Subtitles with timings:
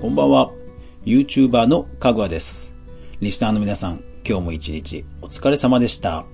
[0.00, 0.52] こんばんは。
[1.04, 2.72] YouTuber のかぐわです。
[3.20, 6.24] リスナーの皆さん、今日も一日お疲れ様でした。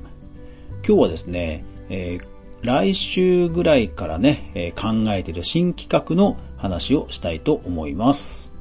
[0.87, 8.53] 今日はですね、えー来週ぐらいからね、えー考えている新企画の話をしたいと思います。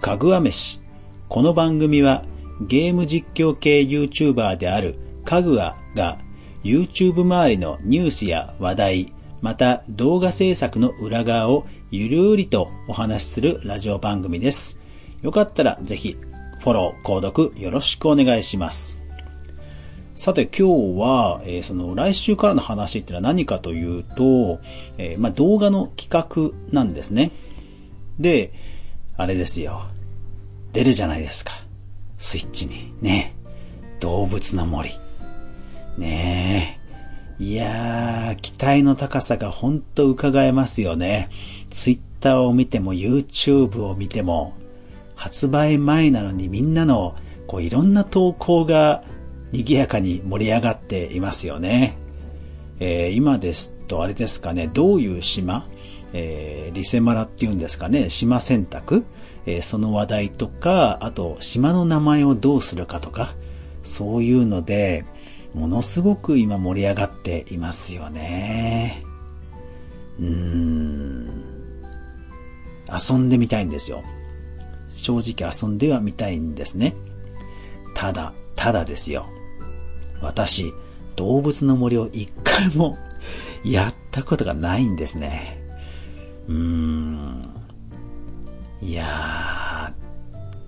[0.00, 0.80] かぐわ飯。
[1.28, 2.24] この番組は
[2.60, 6.18] ゲーム実況系 YouTuber であるかぐわが
[6.64, 14.78] YouTube 周りのニュースや話題、また動画制作の裏側をゆるーりとお話しするラジオ番組です。
[15.22, 16.16] よかったらぜひ
[16.60, 18.98] フォロー、購読よろしくお願いします。
[20.14, 24.58] さて今日は、えーその来週からの話ってのは何かというと、
[24.98, 27.30] えーまあ、動画の企画なんですね。
[28.18, 28.52] で、
[29.16, 29.86] あれですよ。
[30.72, 31.52] 出るじゃないですか。
[32.18, 32.92] スイッチに。
[33.00, 33.36] ね。
[34.00, 34.90] 動物の森。
[35.96, 36.77] ねえ。
[37.40, 41.30] いやー、期待の高さがほんと伺えますよね。
[41.70, 44.54] ツイッターを見ても YouTube を見ても、
[45.14, 47.14] 発売前なのにみんなの、
[47.46, 49.04] こういろんな投稿が
[49.52, 51.96] 賑やかに盛り上がっていますよね。
[52.80, 55.64] えー今ですとあれですかね、どういう島、
[56.12, 59.04] えーリセマラっていうんですかね、島選択、
[59.46, 63.36] えーその話題とか、あと島の名前をどうするかとか、
[63.84, 65.04] そういうので、
[65.54, 69.02] ものすごく今盛り上がっていますよね。
[70.18, 71.44] うーん。
[72.90, 74.02] 遊んでみたいんですよ。
[74.94, 76.94] 正直遊んではみたいんですね。
[77.94, 79.26] ただ、ただですよ。
[80.20, 80.72] 私、
[81.16, 82.96] 動物の森を一回も
[83.64, 85.60] やったことがないんですね。
[86.48, 87.48] うーん。
[88.80, 89.94] いや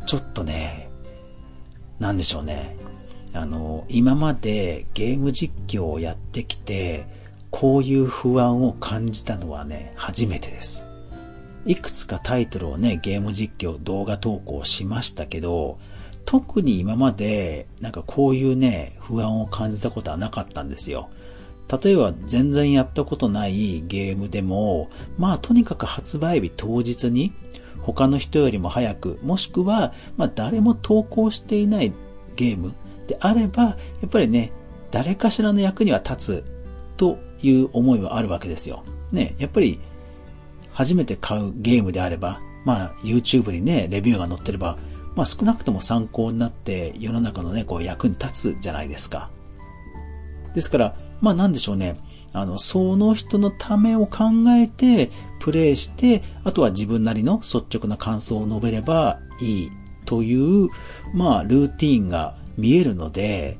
[0.02, 0.90] ー、ちょっとね、
[1.98, 2.76] なんでしょうね。
[3.32, 7.06] あの、今までゲーム実況をやってきて、
[7.50, 10.84] こういう不安を感じたのはね、初めてです。
[11.66, 15.78] いくつかタイトルをね、ゲーム実況動画投稿しましたけど、
[16.24, 21.10] 特に今まで、なんかこういうね、不安を感じたことはなかったんですよ。
[21.82, 27.32] 例えば全然やったことないゲームでも、まあとにかく発売日当日に、
[27.82, 31.92] 他の人よりも早く、もしくは、まあ誰も投稿していない
[32.36, 32.74] ゲーム
[33.10, 33.76] であれば、や
[34.06, 34.52] っぱりね、
[34.90, 36.44] 誰かしらの役には立つ
[36.96, 38.84] という思いはあるわけですよ。
[39.12, 39.78] ね、やっぱり
[40.72, 44.78] 初めて買うゲームであれば、まあ YouTube にね、レビューが載ってれば、
[45.16, 49.30] まあ少なくとも参考になって世の中のね、こう役に立つじゃないですか。
[50.54, 52.00] ですから、まあなんでしょうね。
[52.32, 55.10] あの、その人のためを考えて、
[55.40, 59.70] プレイして、あとは自分なりの率直な感想を述べればいい
[60.04, 60.68] という、
[61.12, 63.58] まあ、ルーティンが見えるので、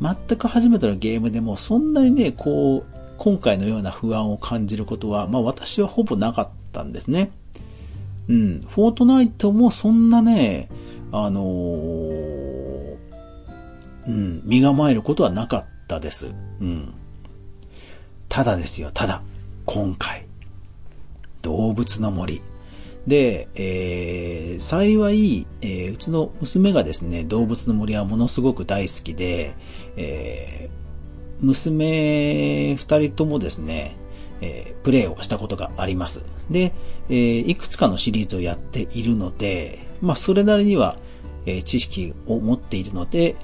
[0.00, 7.30] 全く初めてのゲームでもそんなにね、こう、今回のような不安を感じることは、まあ私はほぼなかったんですね。
[8.28, 8.60] うん。
[8.60, 10.68] フォートナイトもそんなね、
[11.10, 12.38] あのー
[14.08, 16.30] うん、身構えることはなかったです。
[16.60, 16.94] うん。
[18.28, 19.22] ただですよ、ただ、
[19.66, 20.26] 今回、
[21.42, 22.40] 動物の森。
[23.08, 29.54] で、えー、幸い、えーうちの娘がですね、動物の森はものすごく大好きで、
[29.96, 30.78] えー
[31.40, 33.96] 娘二人ともですね、
[34.42, 36.24] えープレイをしたことがあります。
[36.50, 36.72] で、
[37.08, 40.96] えーいくつかのシリーズをやっているので、まあ、それなりには、
[41.46, 43.36] えー知識を持っているので、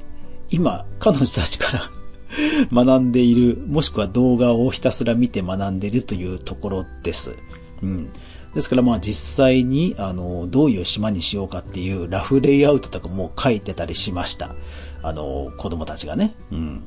[0.50, 1.91] 今、彼女たちから
[2.84, 7.34] 学んでいる、もしくは動画をひたすら見て学んでいるというところです。
[7.82, 8.10] うん。
[8.54, 14.54] ですからまあ実際に、あの、どういう島にしようかっていうラフレイアウトとかも書いてたりしました。
[15.03, 16.34] あの、子供たちがね。
[16.53, 16.82] うん。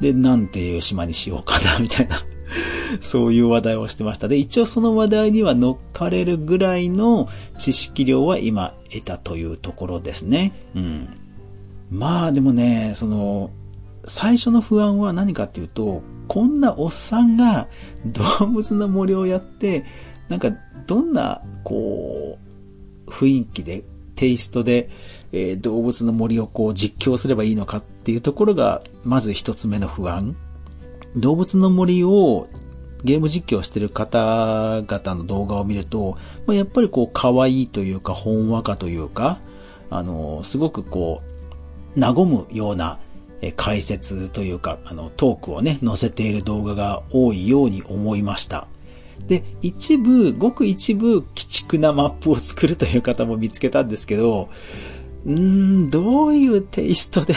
[0.00, 2.18] で、なんていう島にしようかな、みたいな。
[3.00, 4.28] そういう話題をしてました。
[4.28, 7.28] で、一応その話題には乗っかれるぐらいの
[7.58, 10.52] 知識量は今得たというところですね。
[10.74, 11.08] うん。
[11.90, 13.50] まあでもね、その、
[14.04, 17.68] 最初の不安は何かっていうと、こんなおっさんが
[18.06, 19.84] 動物の森をやって、
[20.28, 20.52] なんか
[20.86, 22.38] どんな、こ
[23.06, 23.84] う、雰囲気で、
[24.14, 24.88] テイストで、
[25.32, 30.36] えー動物の森をこう実況すればいいのかっていうところが、まず一つ目の不安。
[31.16, 32.48] 動物の森を
[33.04, 39.38] ゲーム実況してる方々の動画を見ると、まあ、やっぱりこう可愛いというか、ほんわかというか、
[39.90, 41.22] あの、すごくこ
[41.96, 42.98] う、和むような
[43.42, 48.66] え解説というか、あの、トークをね、載せている動画が多いように思いました。
[49.26, 54.48] で、一部、ごく一部、鬼畜なマップを作るという方も見つけたんですけど、
[55.24, 57.34] うーん、どういうテイストで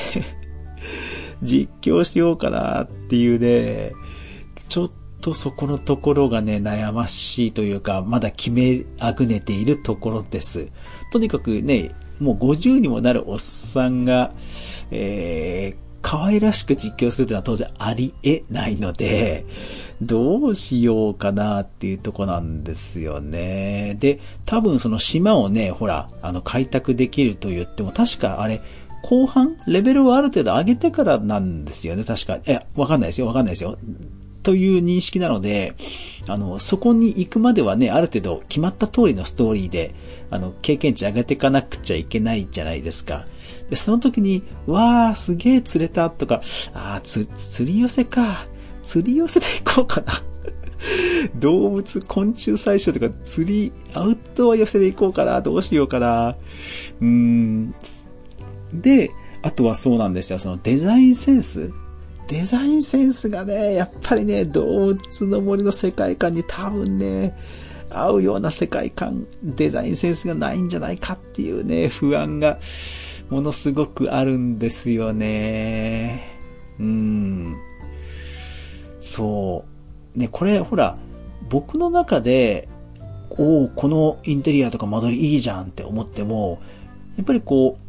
[1.41, 3.93] 実況しようかなっていうね、
[4.67, 4.91] ちょっ
[5.21, 10.67] とそこのところがね、悩ましいというか、まだ決めあぐねているところです。
[11.11, 14.33] とにかくね、もう50にもなるおっさんが、
[14.91, 19.45] えー、可愛らしく実況するというのは当然ありえないので、
[20.01, 23.97] どうしようかなっていうとこなんですよね。
[23.99, 28.61] で、多分その島をね、ほら、あの、開拓できると言っても、確かあれ、
[29.01, 32.39] 後半、レベルをある程度上げてからなんですよね、確か。
[32.45, 33.77] え、わかんないですよ、わかんないですよ。
[34.43, 35.75] という認識なので、
[36.29, 39.95] あの、そこに行くまではね、ある程度決まった通りのストーリーで、
[40.29, 43.25] あの、経験値上げていかなくちゃいけないじゃないですか。
[43.69, 46.41] で、その時に、わー、すげー釣れたとか、
[46.73, 48.45] あー、つ、釣り寄せか。
[48.83, 50.13] 釣り寄せで行こうかな。
[51.35, 55.41] 動物、昆虫採集とか釣り、アウトドア寄せで行こうかな。
[55.41, 56.35] どうしようかな。
[57.01, 57.75] うーん。
[58.73, 59.11] で、
[59.41, 60.39] あとはそうなんですよ。
[60.39, 61.71] そのデザインセンス
[62.29, 67.35] デザインセンスがね、やっぱりね、動物の森の世界観に多分ね、
[67.89, 72.59] 合うような世界観、デザインセンスがないんじゃないかっていうね、不安が
[73.31, 76.37] ものすごくあるんですよね。
[76.79, 77.57] うん。
[79.01, 79.65] そ
[80.15, 80.19] う。
[80.19, 80.97] ね、これ、ほら、
[81.49, 82.67] 僕の中で、
[83.31, 86.59] おおこのインテリアとか間取りいいじゃんって思っても、
[87.17, 87.88] やっぱりこう、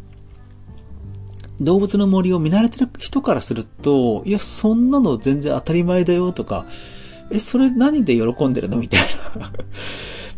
[1.61, 6.67] 動物の森を見慣れてる人からすると、いや、そんなの全然当たり前だよとか、
[7.31, 9.01] え、それ何で喜んでるのみたい
[9.39, 9.53] な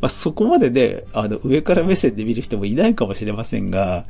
[0.00, 4.04] まあそこまでね、あの、上から目線で見る人もいないかもしれませんが、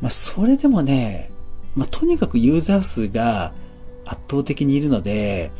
[0.00, 1.30] まあそれでもね、
[1.74, 3.52] まあとにかくユーザー数が
[4.04, 5.50] 圧倒的にいるので、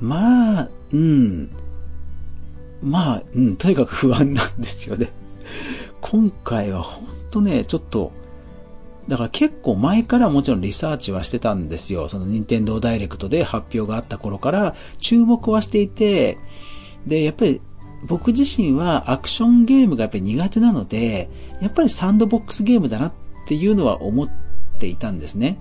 [0.00, 1.50] まあ、うん。
[2.82, 5.12] まあ、うん、とにかく不安なんですよね。
[6.00, 8.12] 今回は本当ね、ちょっと、
[9.10, 12.08] だから結構前からもちろんリサーチはしてたんですよ。
[12.08, 16.38] その任天堂ダイレクトで発表があった頃から注目はしていて、
[17.08, 17.60] で、やっぱり
[18.06, 21.28] 僕自身はアクションゲームがやっぱり苦手なので、
[21.60, 23.12] やっぱりサンドボックスゲームだなっ
[23.48, 24.30] ていうのは思っ
[24.78, 25.58] ていたんですね。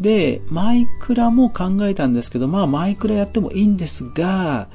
[0.00, 4.68] で、マイクラも考えたんですけど、まあマイクラやってもいいんですが、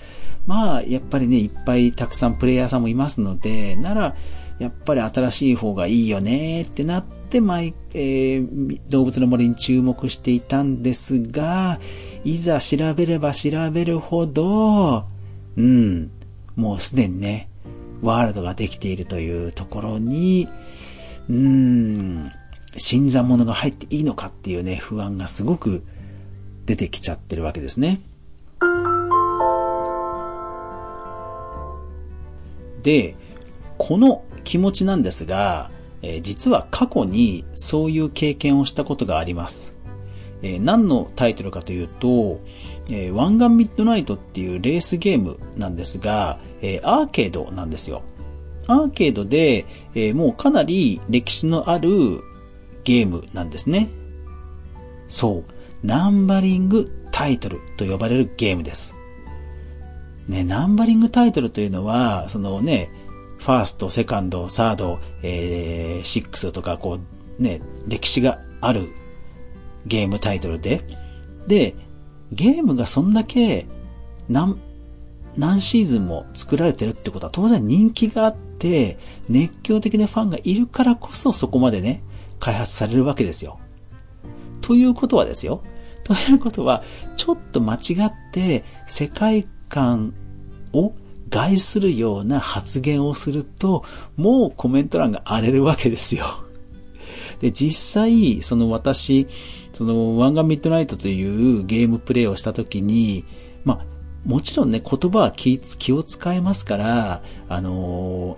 [0.45, 4.15] まあやっぱりね、いっぱいたくさんプレイヤーさんもいますので、なら、
[4.59, 11.80] やっぱり新しい方がいいよねってなって、マイ、えー、動物の森に注目していたんですが、
[12.24, 15.06] いざ調べれば調べるほど、
[15.56, 16.12] うん、
[16.56, 17.50] もうすでにね、
[18.01, 20.48] ワールドができているというところに、
[21.30, 22.31] うーん、
[22.77, 25.83] 新参者が入っていいのかっていうね、不安がすごく
[26.65, 28.01] 出てきちゃってるわけですね。
[32.83, 33.15] で、
[33.77, 35.69] この気持ちなんですが、
[36.01, 39.75] えー、実は過去にそういう経験をしたことがあります。
[40.41, 42.39] えー、何のタイトルかというと、
[42.89, 48.03] えー、ワンガンミッドナイトっていうレースゲームなんですが、えアーケードなんですよ。
[48.67, 49.65] アーケードで、
[49.95, 51.89] えもうかなり歴史のある
[52.85, 53.89] ゲームなんですね。
[55.09, 55.85] そう。
[55.85, 58.95] ナンバリングタイトルと呼ばれるゲームです。
[60.29, 62.89] ね、ナンバリングタイトルというのは、そのね、
[63.38, 67.00] ファースト、セカンド、サード、えー、シックスとか、こ
[67.39, 68.89] う、ね、歴史がある
[69.86, 70.84] ゲームタイトルで、
[71.48, 71.75] で、
[72.31, 73.68] ゲームがそんだけ
[74.28, 74.59] 何、
[75.38, 78.97] 何シーズンも作られてるってことは当然人気があって、
[79.30, 82.04] 熱狂的なファンがいるからこそそこまでね、
[82.40, 83.59] 開発されるわけですよ。
[84.61, 85.64] ということはですよ。
[86.04, 86.83] ということは、
[87.16, 90.14] ちょっと間違って世界観
[90.73, 90.94] を
[91.30, 93.84] 害するような発言をすると、
[94.16, 96.26] もうコメント欄が荒れるわけですよ。
[97.42, 99.28] で、実際、その私、
[99.74, 103.26] そのワンガンミッドナイトというゲームプレイをしたときに、
[103.64, 103.86] まあ、
[104.26, 108.38] もちろんね、言葉は気気を使えますから、あの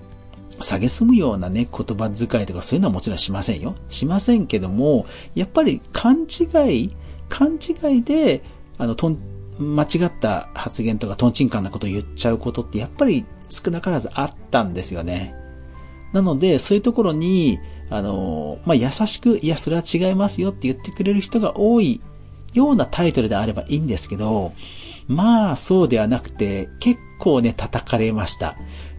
[0.59, 3.75] 蔑むようなね、言葉遣いとかそういうのはもちろんしませんよ。
[3.89, 5.05] しませんけども、
[5.35, 6.91] やっぱり勘違い、
[7.29, 8.43] 勘違いで、
[8.77, 9.17] あの、とん、
[9.59, 15.35] 間違った発言とかトンチンカンなことを言っちゃうことってやっぱり少なからずあったんですよね。
[16.13, 22.01] なので、そういうところに、あの、まあ、優しく、いや、それは違いますよって言ってくれる人が多い
[22.53, 24.53] ようなタイトルであればいいんですけど、
[25.07, 28.55] まあ、そうではなくて、結構ね、叩かれました。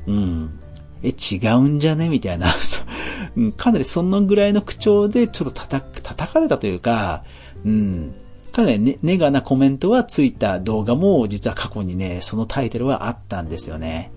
[0.07, 0.61] うん。
[1.03, 2.09] え、違うんじゃね？
[2.09, 2.55] みたいな、
[3.57, 7.25] かなりそのぐらいの口調でちょっと叩叩かれたというか、
[7.65, 8.13] うん、
[8.51, 14.13] かなりネガなコメントはついた動画も実は過去にね、そのタイトルはあったんですよね。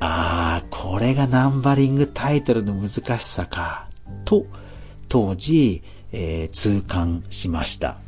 [0.00, 3.88] あー、これがナンバリングタイトルの難しさか、
[4.24, 4.46] と、
[5.08, 5.82] 当時、
[6.12, 7.98] えー、痛感しました。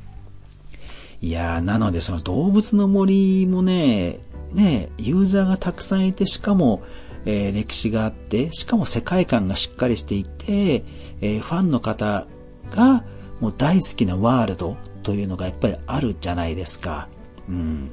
[1.20, 4.20] いやー、なのでその動物の森もね、
[4.52, 6.82] ね、ユーザーがたくさんいて、しかも、
[7.24, 10.84] えー、歴史があって、しかも世界観がしっかりしていて、
[11.20, 12.26] えー、ファンの方
[12.70, 13.04] が
[13.40, 14.76] もう大好きなワールド
[15.08, 17.08] というのがやっぱりあるじゃないですか。
[17.48, 17.90] うん。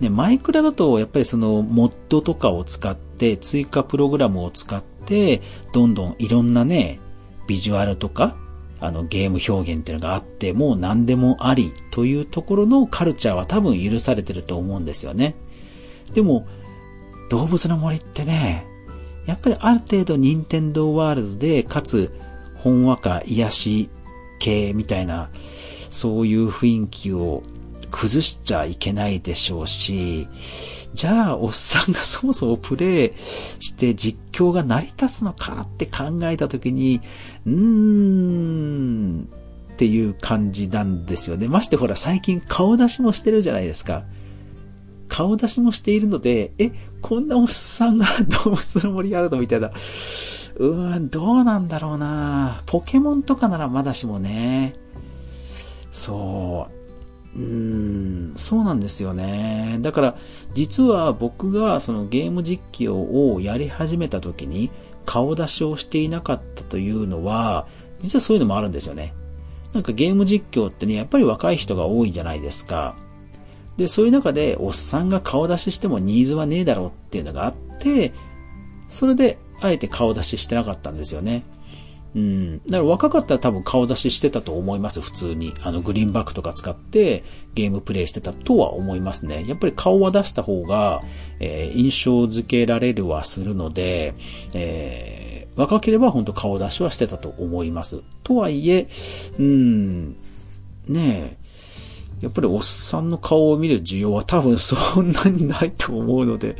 [0.00, 6.98] ね、マイクラだとやっぱりそのモッドとかを使って、追加プログラムを使って、どんどんいろんなね、
[7.46, 8.34] ビジュアルとか、
[8.80, 15.36] あのゲーム表現っていうのがあって、もう何でもありというところのカルチャーは多分許されてると思うんですよね。
[16.14, 16.48] でも、
[17.30, 18.66] 動物の森ってね、
[19.26, 22.12] やっぱりある程度任天堂ワールドで、かつ、
[22.56, 23.88] ほんわか癒し
[24.40, 25.30] 系みたいな、
[25.94, 27.44] そういう雰囲気を
[27.92, 30.26] 崩しちゃいけないでしょうし、
[30.92, 33.12] じゃあ、おっさんがそもそもプレイ
[33.60, 37.00] して実況が成り立つのかって考えたときに、
[37.46, 39.28] うーん、
[39.72, 41.46] っていう感じなんですよね。
[41.46, 44.02] ましてほら、最近顔出しもしてるじゃないですか。
[45.08, 46.72] 顔出しもしているので、え、
[47.02, 48.06] こんなおっさんが
[48.44, 49.68] 動物の森あるのみたいな。
[49.68, 54.72] うーん、どうなんだろうなポケモンとかならまだしもね。
[55.94, 56.68] そ
[57.34, 57.38] う。
[57.38, 59.78] うーん、そうなんですよね。
[59.80, 60.16] だから、
[60.52, 64.70] 実は僕がそのゲーム実況をやり始めた時に
[65.06, 67.66] 顔出しをしていなかったというのは、
[68.00, 69.14] 実はそういうのもあるんですよね。
[69.72, 72.96] なんかゲーム実況ってね、やっぱり若い人が多いじゃないですか。
[73.76, 78.12] で、そういう中で、おっさんが顔出ししてもニーズはねえだろうっていうのがあって、
[78.88, 81.44] それで、あえて顔出ししてなかったんですよね。
[82.14, 82.58] うん。
[82.66, 85.54] だから若かったら多分顔出ししてたと思います、普通に。
[85.62, 89.44] あの、グリーンバックとか使ってゲームプレイしてたとは思いますね。
[89.48, 91.02] やっぱり顔は出した方が、
[91.40, 94.14] えー、印象付けられるはするので、
[94.54, 98.02] えー、若ければ本当顔出しはしてたと思います。
[98.22, 98.88] とはいえ、
[99.38, 100.10] うん、
[100.88, 101.44] ねえ、
[102.22, 106.56] やっぱりおっさんの顔を見る需要は多分そんなにないと思うので、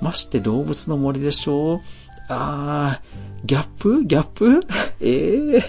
[0.00, 1.80] まして動物の森でしょ
[2.28, 4.04] あー、ギャップ？
[4.04, 4.60] ギャップ？
[5.00, 5.62] ええー、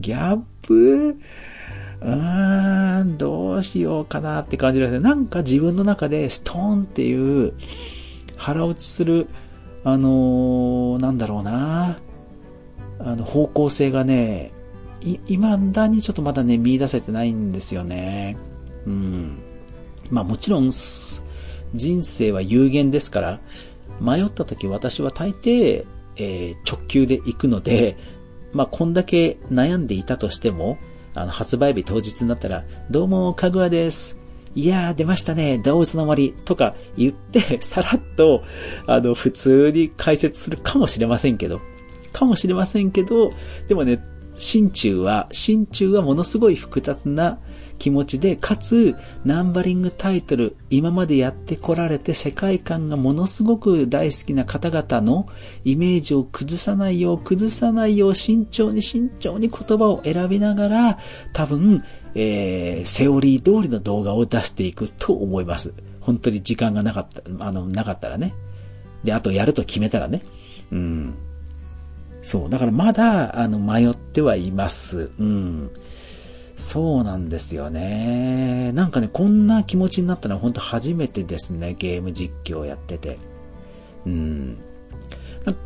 [0.00, 1.16] ギャップ？
[2.00, 4.98] うーん、どうしようかなって感じですね。
[4.98, 7.54] なんか自分の中でストーンっていう
[8.36, 9.26] 腹落ちする、
[9.84, 11.98] あのー、なんだろうな、
[12.98, 14.52] あの方向性がね、
[15.00, 18.36] い、まだにちょっとまだね、見出せてないんですよね。
[18.86, 19.38] うん。
[20.10, 23.40] まあもちろん、人生は有限ですから、
[23.98, 25.86] 迷った時私は大抵、
[26.16, 27.96] えー、直球で行くので、
[28.52, 30.78] まあこんだけ悩んでいたとしても、
[31.14, 34.16] あの、発売日当日になったら、どうも、かぐわです。
[34.56, 38.42] いやー、出ましたね、動物の森とか言って、さらっと、
[38.86, 41.60] あの、普通に解説するかもしれませんけど、
[42.12, 43.32] かもしれませんけど、
[43.68, 44.00] でもね、
[44.36, 47.38] 心中は、心中はものすごい複雑な
[47.78, 55.26] 気持ちで、かつ、ナンバリングタイトル、今までやってこられて世界観がものすごく大好きな方々の
[55.64, 60.98] イメージを崩さないよう、崩さないよう、慎重に慎重に言葉を選びながら、
[61.32, 65.74] 多分、えー、セオリー通りの動画を出していくと思います。
[66.00, 68.34] 本当に時間がなかった、あの、なかったらね。
[69.02, 70.22] で、あとやると決めたらね。
[70.70, 71.14] うん。
[72.22, 72.50] そう。
[72.50, 75.10] だからまだ、あの、迷ってはいます。
[75.18, 75.70] うん。
[76.56, 78.72] そうなんですよね。
[78.72, 81.74] なんかね、こんな気持ちになったのは本当初めてですね。
[81.78, 83.18] ゲーム実況やってて。
[84.06, 84.58] うん。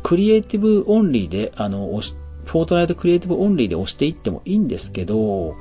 [0.03, 2.15] クリエイティブオンリーで、あの、押し、
[2.45, 5.55] フォートナイトクリエイティブオンリーで押していってもいいんですけど、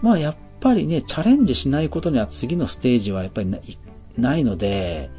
[0.00, 3.54] まあやっぱりね、チャレンジしないことには次のステージはやっぱり
[4.16, 5.10] ないので、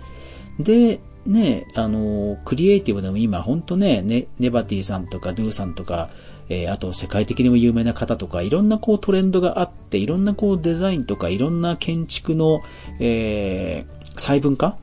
[0.59, 6.09] で、ね、あの、クリエイティブでも今、ほんとね、ね、ネバティさんとかドゥさんとか、
[6.53, 12.61] えー、あと世界的にも有名な方とか、いろんなこうトレンドがあって、いろんなこうデザインとか、いろんな建築の、
[12.99, 14.77] えー、細分化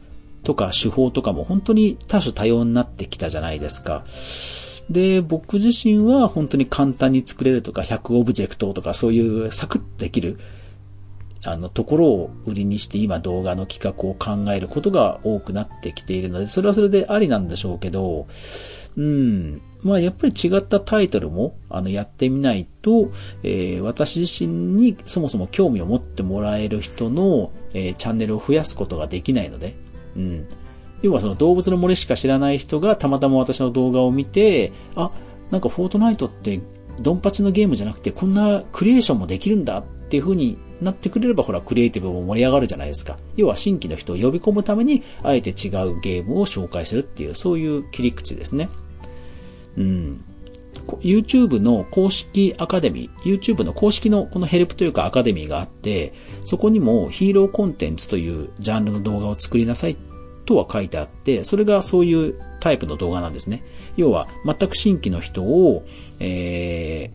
[0.45, 4.03] とか手法とかも本当に多種多様になってきたじゃないですか。
[4.89, 10.39] で、僕自身は本当に簡単に作れるとか、100オブジェクトとかそういうサクッとできる、
[11.45, 18.27] あの、ところを売りにして今動画の企画を考えることが多くなってきているので、それはそれでありなんでしょうけど、
[18.97, 19.61] うん。
[19.83, 23.11] まあやっぱり違ったタイトルも、あの、やってみないと、
[23.43, 29.77] えー、私自身にそもそも興味を持ってもらえる人の、えー、チャンネルを増やすことができないので、
[30.17, 30.49] うん。
[31.03, 35.11] 要はその動物の森しか知らない人がたまたま私の動画を見て、あ、
[35.51, 36.61] なんかフォートナイトって
[37.01, 43.19] ドンパチのゲームじゃなくてこんなクリエーションもできるんだっていう風になってくれれば、ほら、クリエイティブも盛り上がるじゃないですか。
[43.37, 48.69] 要は新規の人を呼び込むために、あえて違うゲームを紹介するっていう、そういう切り口ですね。
[49.79, 50.25] うん。
[51.01, 59.97] YouTube の公式アカデミー、YouTube の公式のこのヘルプというかアカデミーがあって、そこにもヒーローコンテンツというジャンルの動画を作りなさい
[60.47, 63.63] とは書いてあって、それがそういうタイプの動画なんですね。
[63.97, 65.85] 要は、全く新規の人を、
[66.21, 67.11] え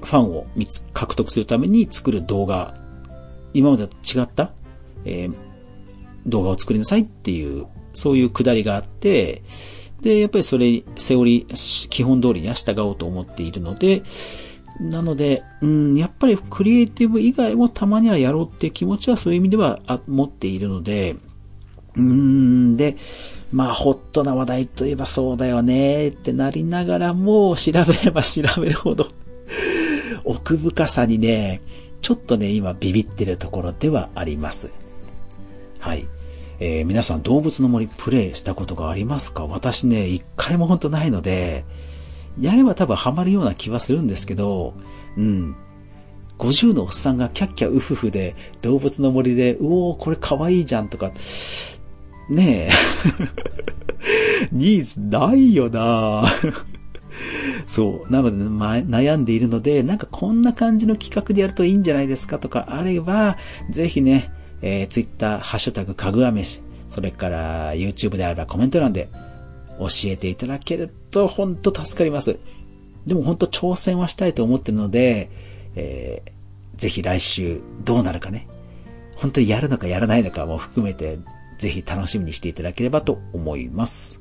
[0.00, 0.46] ー、ファンを
[0.92, 2.74] 獲得するために作る動画、
[3.54, 4.52] 今までと違った、
[5.04, 5.34] えー、
[6.26, 9.42] 動画を作りなさいっていう、そういうくだりがあって、
[10.02, 14.02] で、やっぱりそれ、セオリー、基本通りには従おうと思っているので、
[14.80, 21.16] なので、うん、やっぱりクリエイティブ以外もたまにはやろうってう気持ちはそういう意味では持っているので、
[21.96, 22.96] うん、で、
[23.52, 29.08] まあ、ホットな話題といえばそうだよねってなりながらも、調べれば調べるほど
[30.24, 31.62] 奥深さにね、
[32.02, 34.70] ちょっとね、今ビビってるところではあります。
[35.78, 36.06] はい。
[36.58, 39.46] えー、皆さん動物の森プレイしたことがありますか？
[39.46, 41.64] 私ね、一回もほんとないので、
[42.40, 44.74] やれば多分ハマるような気はするんですけど、
[45.16, 45.56] うん。
[46.38, 51.10] 50のおっさんがキャッキャウフフで動物の森で、うおー、これ可愛いじゃんとか、
[52.28, 52.70] ねえ。
[54.52, 56.24] ニーズないよな
[57.66, 58.12] そう。
[58.12, 63.36] なので、ま、悩んでいるので、なんかこんな感じの企画でやるといいんじゃないですかとかあれば、
[63.70, 64.30] ぜひね、
[64.62, 69.08] えー、Twitter、ハッシュタグかぐわ飯、それから YouTube であればコメント欄で
[69.78, 72.38] 教えていただけるとほんと助かります。
[73.06, 75.30] でもほんと挑戦はしたいと思ってるので、
[75.74, 78.46] えー、ぜひ来週どうなるかね。
[79.16, 81.18] 本当にやるのかやらないのかも含めて、
[81.58, 84.20] ぜひ楽しみにしていただければと思います。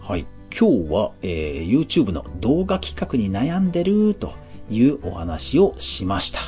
[0.00, 0.26] はい。
[0.56, 4.32] 今日は、えー、YouTube の動画企画に悩んでると
[4.70, 6.40] いうお話をしました。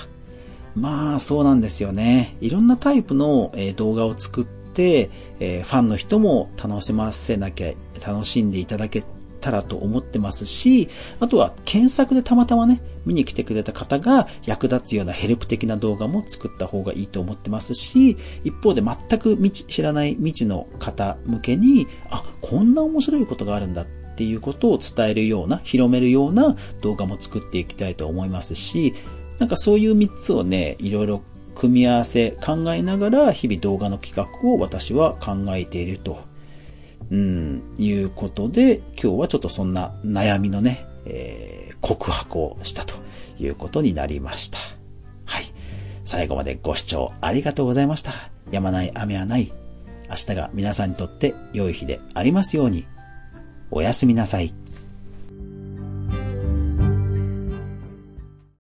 [0.75, 2.37] まあ、そうなんですよね。
[2.41, 7.73] いろんなタイプの、動画を作って、ファンの人も楽しませなきゃ、
[8.07, 9.03] 楽しんでいただけ
[9.41, 10.89] たらと思ってますし、
[11.21, 23.87] あとは検索でたまたまね、見に来てくれた方が役立つようなヘルプ的な動画も作った方がいいと思ってますし、一方で全く知、らない未知の方向けに、あ、こんな面白いことがあるんだっ
[24.19, 28.93] っていうことを伝えるような、広めるような動画も作っていきたいと思いますし、
[29.39, 31.23] なんかそういう3つをね、いろいろ
[31.55, 36.27] 組み合わせ考えながら日々動画の企画を私は考えていると
[37.11, 42.97] うん、いうことで、今日はちょっとそんな悩みのね、えー、告白をしたと
[43.39, 44.59] いうことになりました。
[45.27, 45.45] はい。
[46.05, 48.31] 最後までご視聴ありがとうございました。
[48.51, 49.53] やまない雨はない。
[50.11, 52.85] 明日が皆さんにとって良い日でありますように。
[53.71, 54.55] おやすみなさい。